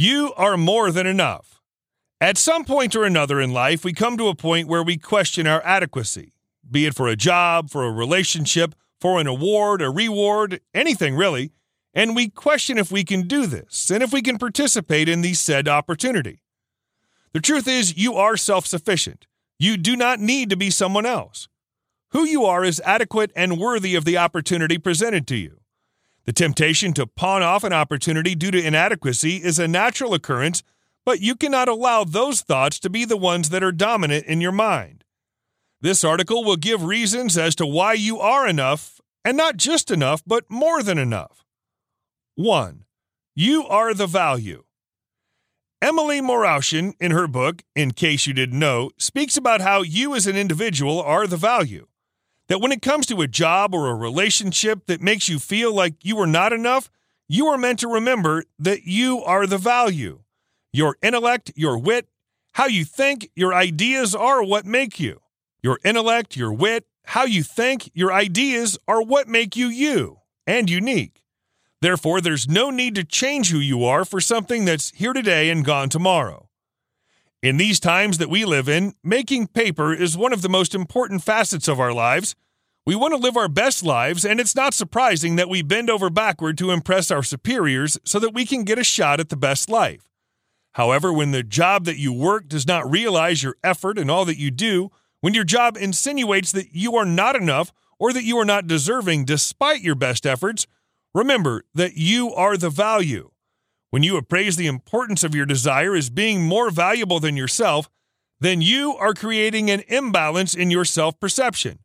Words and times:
You 0.00 0.32
are 0.38 0.56
more 0.56 0.90
than 0.90 1.06
enough. 1.06 1.60
At 2.22 2.38
some 2.38 2.64
point 2.64 2.96
or 2.96 3.04
another 3.04 3.38
in 3.38 3.52
life, 3.52 3.84
we 3.84 3.92
come 3.92 4.16
to 4.16 4.28
a 4.28 4.34
point 4.34 4.66
where 4.66 4.82
we 4.82 4.96
question 4.96 5.46
our 5.46 5.62
adequacy, 5.62 6.32
be 6.70 6.86
it 6.86 6.94
for 6.94 7.06
a 7.06 7.16
job, 7.16 7.68
for 7.68 7.84
a 7.84 7.92
relationship, 7.92 8.74
for 8.98 9.20
an 9.20 9.26
award, 9.26 9.82
a 9.82 9.90
reward, 9.90 10.62
anything 10.72 11.16
really, 11.16 11.52
and 11.92 12.16
we 12.16 12.30
question 12.30 12.78
if 12.78 12.90
we 12.90 13.04
can 13.04 13.28
do 13.28 13.44
this 13.44 13.90
and 13.90 14.02
if 14.02 14.10
we 14.10 14.22
can 14.22 14.38
participate 14.38 15.06
in 15.06 15.20
the 15.20 15.34
said 15.34 15.68
opportunity. 15.68 16.40
The 17.34 17.40
truth 17.40 17.68
is, 17.68 17.98
you 17.98 18.14
are 18.14 18.38
self 18.38 18.66
sufficient. 18.66 19.26
You 19.58 19.76
do 19.76 19.96
not 19.96 20.18
need 20.18 20.48
to 20.48 20.56
be 20.56 20.70
someone 20.70 21.04
else. 21.04 21.46
Who 22.12 22.24
you 22.24 22.46
are 22.46 22.64
is 22.64 22.80
adequate 22.86 23.32
and 23.36 23.60
worthy 23.60 23.96
of 23.96 24.06
the 24.06 24.16
opportunity 24.16 24.78
presented 24.78 25.26
to 25.26 25.36
you. 25.36 25.59
The 26.26 26.32
temptation 26.32 26.92
to 26.94 27.06
pawn 27.06 27.42
off 27.42 27.64
an 27.64 27.72
opportunity 27.72 28.34
due 28.34 28.50
to 28.50 28.64
inadequacy 28.64 29.36
is 29.36 29.58
a 29.58 29.66
natural 29.66 30.14
occurrence, 30.14 30.62
but 31.04 31.20
you 31.20 31.34
cannot 31.34 31.68
allow 31.68 32.04
those 32.04 32.42
thoughts 32.42 32.78
to 32.80 32.90
be 32.90 33.04
the 33.04 33.16
ones 33.16 33.48
that 33.50 33.62
are 33.62 33.72
dominant 33.72 34.26
in 34.26 34.40
your 34.40 34.52
mind. 34.52 35.04
This 35.80 36.04
article 36.04 36.44
will 36.44 36.56
give 36.56 36.84
reasons 36.84 37.38
as 37.38 37.54
to 37.56 37.66
why 37.66 37.94
you 37.94 38.20
are 38.20 38.46
enough, 38.46 39.00
and 39.24 39.36
not 39.36 39.56
just 39.56 39.90
enough, 39.90 40.22
but 40.26 40.50
more 40.50 40.82
than 40.82 40.98
enough. 40.98 41.44
1. 42.34 42.84
You 43.34 43.66
are 43.66 43.94
the 43.94 44.06
value. 44.06 44.64
Emily 45.82 46.20
Maroutian, 46.20 46.92
in 47.00 47.12
her 47.12 47.26
book, 47.26 47.62
In 47.74 47.92
Case 47.92 48.26
You 48.26 48.34
Didn't 48.34 48.58
Know, 48.58 48.90
speaks 48.98 49.38
about 49.38 49.62
how 49.62 49.80
you 49.80 50.14
as 50.14 50.26
an 50.26 50.36
individual 50.36 51.00
are 51.00 51.26
the 51.26 51.38
value. 51.38 51.86
That 52.50 52.60
when 52.60 52.72
it 52.72 52.82
comes 52.82 53.06
to 53.06 53.20
a 53.20 53.28
job 53.28 53.72
or 53.72 53.86
a 53.86 53.94
relationship 53.94 54.86
that 54.86 55.00
makes 55.00 55.28
you 55.28 55.38
feel 55.38 55.72
like 55.72 56.04
you 56.04 56.18
are 56.18 56.26
not 56.26 56.52
enough, 56.52 56.90
you 57.28 57.46
are 57.46 57.56
meant 57.56 57.78
to 57.78 57.86
remember 57.86 58.42
that 58.58 58.82
you 58.82 59.22
are 59.22 59.46
the 59.46 59.56
value. 59.56 60.24
Your 60.72 60.96
intellect, 61.00 61.52
your 61.54 61.78
wit, 61.78 62.08
how 62.54 62.66
you 62.66 62.84
think, 62.84 63.30
your 63.36 63.54
ideas 63.54 64.16
are 64.16 64.42
what 64.42 64.66
make 64.66 64.98
you. 64.98 65.20
Your 65.62 65.78
intellect, 65.84 66.36
your 66.36 66.52
wit, 66.52 66.86
how 67.04 67.24
you 67.24 67.44
think, 67.44 67.88
your 67.94 68.12
ideas 68.12 68.76
are 68.88 69.00
what 69.00 69.28
make 69.28 69.54
you 69.54 69.68
you 69.68 70.18
and 70.44 70.68
unique. 70.68 71.22
Therefore, 71.80 72.20
there's 72.20 72.48
no 72.48 72.70
need 72.70 72.96
to 72.96 73.04
change 73.04 73.52
who 73.52 73.60
you 73.60 73.84
are 73.84 74.04
for 74.04 74.20
something 74.20 74.64
that's 74.64 74.90
here 74.96 75.12
today 75.12 75.50
and 75.50 75.64
gone 75.64 75.88
tomorrow. 75.88 76.48
In 77.42 77.56
these 77.56 77.80
times 77.80 78.18
that 78.18 78.28
we 78.28 78.44
live 78.44 78.68
in, 78.68 78.92
making 79.02 79.46
paper 79.46 79.94
is 79.94 80.14
one 80.14 80.34
of 80.34 80.42
the 80.42 80.48
most 80.50 80.74
important 80.74 81.22
facets 81.22 81.68
of 81.68 81.80
our 81.80 81.92
lives. 81.92 82.34
We 82.86 82.94
want 82.94 83.12
to 83.12 83.18
live 83.18 83.36
our 83.36 83.48
best 83.48 83.84
lives, 83.84 84.24
and 84.24 84.40
it's 84.40 84.56
not 84.56 84.72
surprising 84.72 85.36
that 85.36 85.50
we 85.50 85.60
bend 85.60 85.90
over 85.90 86.08
backward 86.08 86.56
to 86.58 86.70
impress 86.70 87.10
our 87.10 87.22
superiors 87.22 87.98
so 88.04 88.18
that 88.18 88.32
we 88.32 88.46
can 88.46 88.64
get 88.64 88.78
a 88.78 88.84
shot 88.84 89.20
at 89.20 89.28
the 89.28 89.36
best 89.36 89.68
life. 89.68 90.08
However, 90.72 91.12
when 91.12 91.32
the 91.32 91.42
job 91.42 91.84
that 91.84 91.98
you 91.98 92.12
work 92.12 92.48
does 92.48 92.66
not 92.66 92.90
realize 92.90 93.42
your 93.42 93.56
effort 93.62 93.98
and 93.98 94.10
all 94.10 94.24
that 94.24 94.38
you 94.38 94.50
do, 94.50 94.90
when 95.20 95.34
your 95.34 95.44
job 95.44 95.76
insinuates 95.76 96.52
that 96.52 96.72
you 96.72 96.96
are 96.96 97.04
not 97.04 97.36
enough 97.36 97.70
or 97.98 98.14
that 98.14 98.24
you 98.24 98.38
are 98.38 98.46
not 98.46 98.66
deserving 98.66 99.26
despite 99.26 99.82
your 99.82 99.94
best 99.94 100.24
efforts, 100.24 100.66
remember 101.14 101.64
that 101.74 101.96
you 101.98 102.32
are 102.32 102.56
the 102.56 102.70
value. 102.70 103.30
When 103.90 104.02
you 104.02 104.16
appraise 104.16 104.56
the 104.56 104.68
importance 104.68 105.22
of 105.22 105.34
your 105.34 105.46
desire 105.46 105.94
as 105.94 106.08
being 106.08 106.42
more 106.42 106.70
valuable 106.70 107.20
than 107.20 107.36
yourself, 107.36 107.90
then 108.38 108.62
you 108.62 108.96
are 108.96 109.12
creating 109.12 109.70
an 109.70 109.82
imbalance 109.88 110.54
in 110.54 110.70
your 110.70 110.86
self 110.86 111.20
perception. 111.20 111.80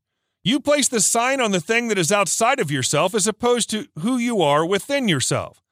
You 0.47 0.59
place 0.59 0.87
the 0.87 1.01
sign 1.01 1.41
on 1.41 1.53
the 1.53 1.59
thing 1.59 1.87
that 1.87 1.97
is 1.97 2.11
outside 2.11 2.59
of 2.59 2.69
yourself 2.69 3.15
as 3.15 3.25
opposed 3.25 3.67
to 3.71 3.87
who 3.97 4.19
you 4.19 4.43
are 4.43 4.63
within 4.63 5.07
yourself. 5.07 5.63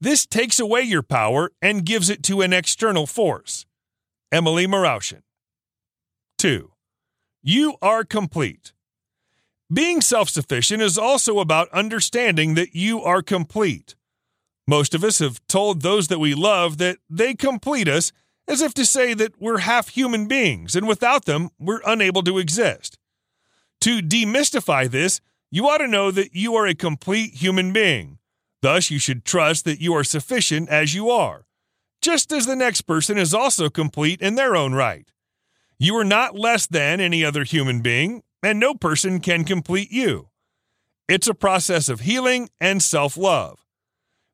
This 0.00 0.26
takes 0.26 0.58
away 0.58 0.82
your 0.82 1.04
power 1.04 1.52
and 1.62 1.86
gives 1.86 2.10
it 2.10 2.24
to 2.24 2.40
an 2.40 2.52
external 2.52 3.06
force. 3.06 3.64
Emily 4.32 4.66
Maroutian. 4.66 5.22
2. 6.38 6.72
You 7.44 7.76
are 7.80 8.02
complete. 8.02 8.72
Being 9.72 10.00
self 10.00 10.28
sufficient 10.28 10.82
is 10.82 10.98
also 10.98 11.38
about 11.38 11.68
understanding 11.70 12.54
that 12.54 12.74
you 12.74 13.00
are 13.00 13.22
complete. 13.22 13.94
Most 14.66 14.96
of 14.96 15.04
us 15.04 15.20
have 15.20 15.40
told 15.46 15.82
those 15.82 16.08
that 16.08 16.18
we 16.18 16.34
love 16.34 16.78
that 16.78 16.98
they 17.08 17.34
complete 17.34 17.86
us 17.86 18.10
as 18.48 18.62
if 18.62 18.74
to 18.74 18.84
say 18.84 19.14
that 19.14 19.40
we're 19.40 19.58
half 19.58 19.90
human 19.90 20.26
beings 20.26 20.74
and 20.74 20.88
without 20.88 21.24
them, 21.24 21.50
we're 21.60 21.82
unable 21.86 22.22
to 22.24 22.38
exist. 22.38 22.97
To 23.82 24.00
demystify 24.00 24.90
this, 24.90 25.20
you 25.50 25.68
ought 25.68 25.78
to 25.78 25.88
know 25.88 26.10
that 26.10 26.34
you 26.34 26.54
are 26.56 26.66
a 26.66 26.74
complete 26.74 27.34
human 27.34 27.72
being. 27.72 28.18
Thus, 28.60 28.90
you 28.90 28.98
should 28.98 29.24
trust 29.24 29.64
that 29.64 29.80
you 29.80 29.94
are 29.94 30.04
sufficient 30.04 30.68
as 30.68 30.94
you 30.94 31.10
are, 31.10 31.46
just 32.02 32.32
as 32.32 32.46
the 32.46 32.56
next 32.56 32.82
person 32.82 33.16
is 33.16 33.32
also 33.32 33.70
complete 33.70 34.20
in 34.20 34.34
their 34.34 34.56
own 34.56 34.74
right. 34.74 35.10
You 35.78 35.96
are 35.96 36.04
not 36.04 36.36
less 36.36 36.66
than 36.66 37.00
any 37.00 37.24
other 37.24 37.44
human 37.44 37.82
being, 37.82 38.22
and 38.42 38.58
no 38.58 38.74
person 38.74 39.20
can 39.20 39.44
complete 39.44 39.92
you. 39.92 40.28
It's 41.08 41.28
a 41.28 41.34
process 41.34 41.88
of 41.88 42.00
healing 42.00 42.50
and 42.60 42.82
self 42.82 43.16
love. 43.16 43.64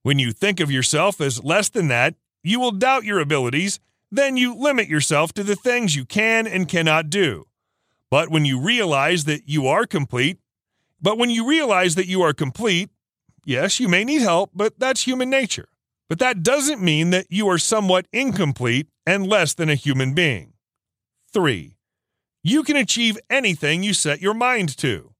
When 0.02 0.18
you 0.18 0.32
think 0.32 0.58
of 0.58 0.70
yourself 0.70 1.20
as 1.20 1.44
less 1.44 1.68
than 1.68 1.88
that, 1.88 2.14
you 2.42 2.58
will 2.60 2.72
doubt 2.72 3.04
your 3.04 3.20
abilities, 3.20 3.78
then 4.10 4.36
you 4.36 4.54
limit 4.54 4.88
yourself 4.88 5.32
to 5.34 5.42
the 5.42 5.56
things 5.56 5.96
you 5.96 6.04
can 6.04 6.46
and 6.46 6.68
cannot 6.68 7.10
do. 7.10 7.46
But 8.14 8.30
when 8.30 8.44
you 8.44 8.60
realize 8.60 9.24
that 9.24 9.48
you 9.48 9.66
are 9.66 9.86
complete, 9.86 10.38
but 11.02 11.18
when 11.18 11.30
you 11.30 11.44
realize 11.48 11.96
that 11.96 12.06
you 12.06 12.22
are 12.22 12.32
complete, 12.32 12.90
yes, 13.44 13.80
you 13.80 13.88
may 13.88 14.04
need 14.04 14.22
help, 14.22 14.52
but 14.54 14.78
that's 14.78 15.02
human 15.02 15.28
nature. 15.28 15.66
But 16.08 16.20
that 16.20 16.44
doesn't 16.44 16.80
mean 16.80 17.10
that 17.10 17.26
you 17.28 17.48
are 17.48 17.58
somewhat 17.58 18.06
incomplete 18.12 18.86
and 19.04 19.26
less 19.26 19.52
than 19.52 19.68
a 19.68 19.74
human 19.74 20.14
being. 20.14 20.52
3. 21.32 21.76
You 22.44 22.62
can 22.62 22.76
achieve 22.76 23.18
anything 23.28 23.82
you 23.82 23.92
set 23.92 24.22
your 24.22 24.32
mind 24.32 24.76
to. 24.78 25.12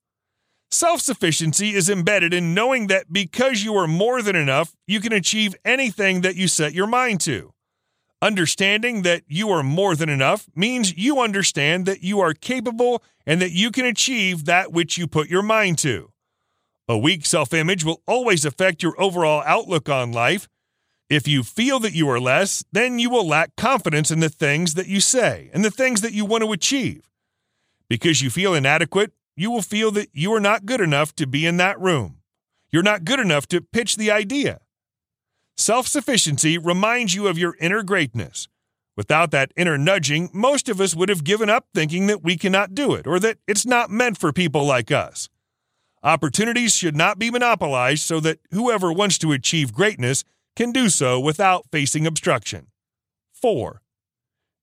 Self 0.70 1.00
sufficiency 1.00 1.74
is 1.74 1.90
embedded 1.90 2.32
in 2.32 2.54
knowing 2.54 2.86
that 2.86 3.12
because 3.12 3.64
you 3.64 3.74
are 3.74 3.88
more 3.88 4.22
than 4.22 4.36
enough, 4.36 4.76
you 4.86 5.00
can 5.00 5.12
achieve 5.12 5.56
anything 5.64 6.20
that 6.20 6.36
you 6.36 6.46
set 6.46 6.74
your 6.74 6.86
mind 6.86 7.20
to. 7.22 7.53
Understanding 8.24 9.02
that 9.02 9.22
you 9.28 9.50
are 9.50 9.62
more 9.62 9.94
than 9.94 10.08
enough 10.08 10.48
means 10.56 10.96
you 10.96 11.20
understand 11.20 11.84
that 11.84 12.02
you 12.02 12.20
are 12.20 12.32
capable 12.32 13.02
and 13.26 13.38
that 13.42 13.52
you 13.52 13.70
can 13.70 13.84
achieve 13.84 14.46
that 14.46 14.72
which 14.72 14.96
you 14.96 15.06
put 15.06 15.28
your 15.28 15.42
mind 15.42 15.76
to. 15.80 16.10
A 16.88 16.96
weak 16.96 17.26
self 17.26 17.52
image 17.52 17.84
will 17.84 18.00
always 18.06 18.46
affect 18.46 18.82
your 18.82 18.98
overall 18.98 19.42
outlook 19.44 19.90
on 19.90 20.10
life. 20.10 20.48
If 21.10 21.28
you 21.28 21.42
feel 21.42 21.78
that 21.80 21.92
you 21.92 22.08
are 22.08 22.18
less, 22.18 22.64
then 22.72 22.98
you 22.98 23.10
will 23.10 23.28
lack 23.28 23.56
confidence 23.56 24.10
in 24.10 24.20
the 24.20 24.30
things 24.30 24.72
that 24.72 24.86
you 24.86 25.00
say 25.00 25.50
and 25.52 25.62
the 25.62 25.70
things 25.70 26.00
that 26.00 26.14
you 26.14 26.24
want 26.24 26.44
to 26.44 26.52
achieve. 26.52 27.10
Because 27.90 28.22
you 28.22 28.30
feel 28.30 28.54
inadequate, 28.54 29.12
you 29.36 29.50
will 29.50 29.60
feel 29.60 29.90
that 29.90 30.08
you 30.14 30.32
are 30.32 30.40
not 30.40 30.64
good 30.64 30.80
enough 30.80 31.14
to 31.16 31.26
be 31.26 31.44
in 31.44 31.58
that 31.58 31.78
room. 31.78 32.20
You're 32.72 32.82
not 32.82 33.04
good 33.04 33.20
enough 33.20 33.46
to 33.48 33.60
pitch 33.60 33.96
the 33.96 34.10
idea. 34.10 34.60
Self 35.56 35.86
sufficiency 35.86 36.58
reminds 36.58 37.14
you 37.14 37.28
of 37.28 37.38
your 37.38 37.56
inner 37.60 37.84
greatness. 37.84 38.48
Without 38.96 39.30
that 39.30 39.52
inner 39.56 39.78
nudging, 39.78 40.28
most 40.32 40.68
of 40.68 40.80
us 40.80 40.96
would 40.96 41.08
have 41.08 41.22
given 41.22 41.48
up 41.48 41.66
thinking 41.74 42.06
that 42.08 42.22
we 42.24 42.36
cannot 42.36 42.74
do 42.74 42.94
it 42.94 43.06
or 43.06 43.20
that 43.20 43.38
it's 43.46 43.64
not 43.64 43.90
meant 43.90 44.18
for 44.18 44.32
people 44.32 44.64
like 44.64 44.90
us. 44.90 45.28
Opportunities 46.02 46.74
should 46.74 46.96
not 46.96 47.18
be 47.18 47.30
monopolized 47.30 48.02
so 48.02 48.20
that 48.20 48.40
whoever 48.50 48.92
wants 48.92 49.16
to 49.18 49.32
achieve 49.32 49.72
greatness 49.72 50.24
can 50.56 50.72
do 50.72 50.88
so 50.88 51.18
without 51.20 51.66
facing 51.70 52.06
obstruction. 52.06 52.66
4. 53.32 53.80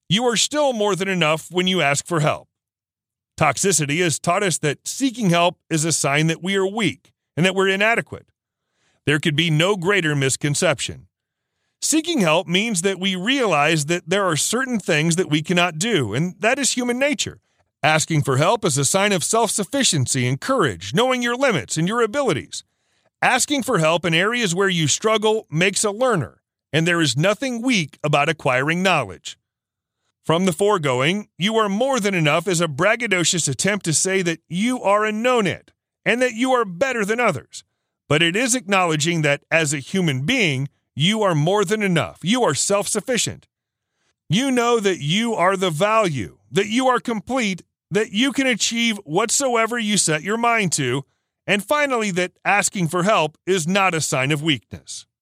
You 0.10 0.26
are 0.26 0.38
still 0.38 0.74
more 0.74 0.96
than 0.96 1.08
enough 1.08 1.50
when 1.52 1.68
you 1.68 1.82
ask 1.82 2.06
for 2.06 2.20
help. 2.20 2.50
Toxicity 3.40 4.00
has 4.04 4.20
taught 4.20 4.44
us 4.44 4.58
that 4.60 4.88
seeking 4.88 5.30
help 5.30 5.58
is 5.70 5.86
a 5.86 5.92
sign 5.94 6.28
that 6.28 6.44
we 6.44 6.56
are 6.56 6.68
weak 6.68 7.14
and 7.38 7.46
that 7.46 7.56
we're 7.56 7.70
inadequate. 7.70 8.28
There 9.06 9.20
could 9.20 9.36
be 9.36 9.50
no 9.50 9.76
greater 9.76 10.16
misconception. 10.16 11.08
Seeking 11.82 12.20
help 12.20 12.48
means 12.48 12.84
that 12.84 13.00
we 13.00 13.16
realize 13.16 13.88
that 13.88 14.08
there 14.08 14.26
are 14.26 14.36
certain 14.36 14.80
things 14.80 15.16
that 15.16 15.30
we 15.30 15.42
cannot 15.42 15.80
do, 15.80 16.14
and 16.14 16.36
that 16.40 16.60
is 16.60 16.74
human 16.74 17.00
nature. 17.00 17.40
Asking 17.82 18.22
for 18.22 18.38
help 18.38 18.64
is 18.64 18.78
a 18.78 18.86
sign 18.86 19.12
of 19.12 19.24
self 19.24 19.50
sufficiency 19.50 20.28
and 20.28 20.40
courage, 20.40 20.94
knowing 20.94 21.24
your 21.24 21.36
limits 21.36 21.78
and 21.78 21.88
your 21.88 22.04
abilities. 22.04 22.64
Asking 23.24 23.64
for 23.64 23.80
help 23.80 24.06
in 24.06 24.14
areas 24.14 24.54
where 24.54 24.70
you 24.70 24.88
struggle 24.88 25.48
makes 25.50 25.84
a 25.84 25.90
learner, 25.90 26.44
and 26.72 26.88
there 26.88 27.02
is 27.02 27.18
nothing 27.18 27.64
weak 27.64 27.98
about 28.04 28.30
acquiring 28.30 28.84
knowledge. 28.84 29.40
From 30.24 30.46
the 30.46 30.54
foregoing, 30.54 31.30
you 31.40 31.56
are 31.56 31.70
more 31.70 32.00
than 32.00 32.14
enough 32.14 32.48
as 32.48 32.62
a 32.62 32.68
braggadocious 32.68 33.50
attempt 33.50 33.86
to 33.86 33.94
say 33.94 34.22
that 34.22 34.42
you 34.48 34.84
are 34.84 35.04
a 35.04 35.12
known 35.12 35.48
it 35.48 35.72
and 36.06 36.22
that 36.22 36.34
you 36.34 36.52
are 36.52 36.66
better 36.66 37.04
than 37.04 37.20
others. 37.20 37.64
But 38.12 38.22
it 38.22 38.36
is 38.36 38.56
acknowledging 38.56 39.22
that 39.22 39.46
as 39.50 39.74
a 39.74 39.80
human 39.80 40.26
being, 40.26 40.68
you 40.94 41.22
are 41.22 41.34
more 41.34 41.64
than 41.64 41.82
enough. 41.82 42.20
You 42.24 42.44
are 42.44 42.54
self 42.54 42.90
sufficient. 42.90 43.48
You 44.28 44.52
know 44.52 44.82
that 44.82 45.00
you 45.00 45.34
are 45.34 45.56
the 45.56 45.70
value, 45.70 46.38
that 46.52 46.68
you 46.68 46.90
are 46.90 47.00
complete, 47.00 47.62
that 47.90 48.12
you 48.12 48.34
can 48.34 48.48
achieve 48.48 48.98
whatsoever 49.06 49.80
you 49.80 49.96
set 49.96 50.24
your 50.24 50.36
mind 50.36 50.74
to, 50.74 51.06
and 51.48 51.64
finally, 51.64 52.12
that 52.12 52.34
asking 52.44 52.90
for 52.90 53.04
help 53.04 53.38
is 53.46 53.66
not 53.66 53.96
a 53.96 54.02
sign 54.02 54.34
of 54.34 54.44
weakness. 54.44 55.06